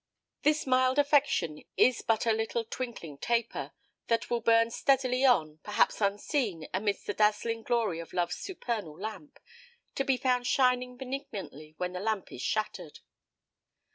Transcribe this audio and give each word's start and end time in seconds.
This 0.41 0.65
mild 0.65 0.97
affection 0.97 1.61
is 1.77 2.01
but 2.01 2.25
a 2.25 2.33
little 2.33 2.65
twinkling 2.65 3.19
taper, 3.19 3.71
that 4.07 4.31
will 4.31 4.41
burn 4.41 4.71
steadily 4.71 5.23
on, 5.23 5.59
perhaps 5.61 6.01
unseen 6.01 6.67
amidst 6.73 7.05
the 7.05 7.13
dazzling 7.13 7.61
glory 7.61 7.99
of 7.99 8.11
Love's 8.11 8.37
supernal 8.37 8.99
lamp, 8.99 9.37
to 9.93 10.03
be 10.03 10.17
found 10.17 10.47
shining 10.47 10.97
benignantly 10.97 11.75
when 11.77 11.93
the 11.93 11.99
lamp 11.99 12.31
is 12.31 12.41
shattered. 12.41 13.01